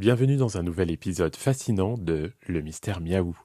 Bienvenue 0.00 0.38
dans 0.38 0.56
un 0.56 0.62
nouvel 0.62 0.90
épisode 0.90 1.36
fascinant 1.36 1.98
de 1.98 2.32
Le 2.46 2.62
mystère 2.62 3.02
miaou. 3.02 3.36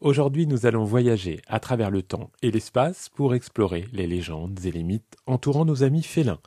Aujourd'hui, 0.00 0.46
nous 0.46 0.66
allons 0.66 0.84
voyager 0.84 1.40
à 1.46 1.58
travers 1.58 1.90
le 1.90 2.02
temps 2.02 2.30
et 2.42 2.50
l'espace 2.50 3.08
pour 3.08 3.34
explorer 3.34 3.86
les 3.94 4.06
légendes 4.06 4.60
et 4.66 4.70
les 4.70 4.82
mythes 4.82 5.16
entourant 5.24 5.64
nos 5.64 5.84
amis 5.84 6.02
félins. 6.02 6.40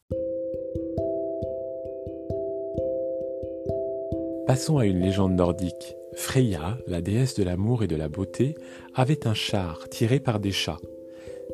Passons 4.47 4.79
à 4.79 4.87
une 4.87 5.01
légende 5.01 5.35
nordique. 5.35 5.97
Freya, 6.15 6.79
la 6.87 7.01
déesse 7.01 7.35
de 7.35 7.43
l'amour 7.43 7.83
et 7.83 7.89
de 7.89 7.97
la 7.97 8.09
beauté, 8.09 8.55
avait 8.95 9.27
un 9.27 9.35
char 9.35 9.89
tiré 9.89 10.21
par 10.21 10.39
des 10.39 10.53
chats. 10.53 10.79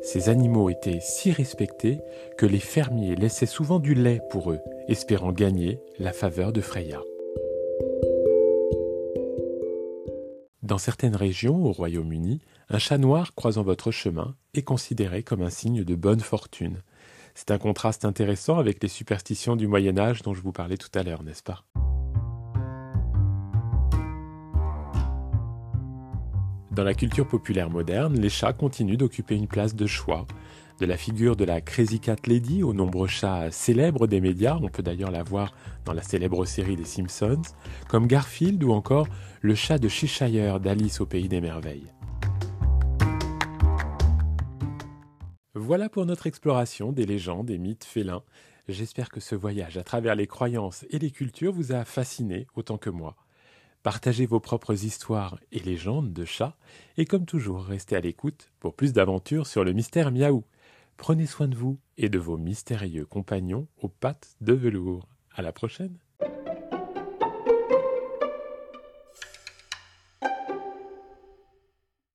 Ces 0.03 0.29
animaux 0.29 0.69
étaient 0.69 0.99
si 1.01 1.31
respectés 1.31 2.01
que 2.37 2.45
les 2.45 2.59
fermiers 2.59 3.15
laissaient 3.15 3.47
souvent 3.47 3.79
du 3.79 3.95
lait 3.95 4.21
pour 4.29 4.51
eux, 4.51 4.59
espérant 4.87 5.31
gagner 5.31 5.79
la 5.97 6.13
faveur 6.13 6.53
de 6.53 6.61
Freya. 6.61 7.01
Dans 10.61 10.77
certaines 10.77 11.15
régions 11.15 11.65
au 11.65 11.71
Royaume-Uni, 11.71 12.41
un 12.69 12.77
chat 12.77 12.99
noir 12.99 13.33
croisant 13.33 13.63
votre 13.63 13.89
chemin 13.89 14.35
est 14.53 14.61
considéré 14.61 15.23
comme 15.23 15.41
un 15.41 15.49
signe 15.49 15.83
de 15.83 15.95
bonne 15.95 16.19
fortune. 16.19 16.83
C'est 17.33 17.49
un 17.49 17.57
contraste 17.57 18.05
intéressant 18.05 18.59
avec 18.59 18.83
les 18.83 18.89
superstitions 18.89 19.55
du 19.55 19.65
Moyen 19.65 19.97
Âge 19.97 20.21
dont 20.21 20.35
je 20.35 20.41
vous 20.41 20.51
parlais 20.51 20.77
tout 20.77 20.91
à 20.93 21.01
l'heure, 21.01 21.23
n'est-ce 21.23 21.41
pas? 21.41 21.63
Dans 26.73 26.83
la 26.83 26.95
culture 26.95 27.27
populaire 27.27 27.69
moderne, 27.69 28.19
les 28.19 28.29
chats 28.29 28.51
continuent 28.51 28.97
d'occuper 28.97 29.35
une 29.35 29.47
place 29.47 29.75
de 29.75 29.85
choix. 29.85 30.25
De 30.79 30.87
la 30.87 30.97
figure 30.97 31.35
de 31.35 31.45
la 31.45 31.61
Crazy 31.61 31.99
Cat 31.99 32.15
Lady 32.25 32.63
aux 32.63 32.73
nombreux 32.73 33.07
chats 33.07 33.51
célèbres 33.51 34.07
des 34.07 34.19
médias, 34.19 34.57
on 34.59 34.69
peut 34.69 34.81
d'ailleurs 34.81 35.11
la 35.11 35.21
voir 35.21 35.53
dans 35.85 35.93
la 35.93 36.01
célèbre 36.01 36.45
série 36.45 36.75
des 36.75 36.83
Simpsons, 36.83 37.43
comme 37.89 38.07
Garfield 38.07 38.63
ou 38.63 38.71
encore 38.71 39.07
le 39.41 39.53
chat 39.53 39.77
de 39.77 39.87
Cheshire 39.87 40.59
d'Alice 40.59 40.99
au 40.99 41.05
Pays 41.05 41.29
des 41.29 41.41
Merveilles. 41.41 41.91
Voilà 45.53 45.89
pour 45.89 46.07
notre 46.07 46.25
exploration 46.25 46.91
des 46.91 47.05
légendes 47.05 47.51
et 47.51 47.59
mythes 47.59 47.85
félins. 47.85 48.23
J'espère 48.67 49.09
que 49.09 49.19
ce 49.19 49.35
voyage 49.35 49.77
à 49.77 49.83
travers 49.83 50.15
les 50.15 50.25
croyances 50.25 50.87
et 50.89 50.97
les 50.97 51.11
cultures 51.11 51.53
vous 51.53 51.71
a 51.71 51.85
fasciné 51.85 52.47
autant 52.55 52.79
que 52.79 52.89
moi. 52.89 53.15
Partagez 53.83 54.25
vos 54.25 54.39
propres 54.39 54.85
histoires 54.85 55.37
et 55.51 55.59
légendes 55.59 56.13
de 56.13 56.23
chats, 56.23 56.55
et 56.95 57.03
comme 57.03 57.25
toujours, 57.25 57.65
restez 57.65 57.97
à 57.97 57.99
l'écoute 57.99 58.49
pour 58.61 58.75
plus 58.75 58.93
d'aventures 58.93 59.45
sur 59.45 59.65
le 59.65 59.73
mystère 59.73 60.09
miaou. 60.09 60.45
Prenez 60.95 61.25
soin 61.25 61.49
de 61.49 61.55
vous 61.57 61.77
et 61.97 62.07
de 62.07 62.17
vos 62.17 62.37
mystérieux 62.37 63.05
compagnons 63.05 63.67
aux 63.81 63.89
pattes 63.89 64.37
de 64.39 64.53
velours. 64.53 65.09
À 65.35 65.41
la 65.41 65.51
prochaine! 65.51 66.02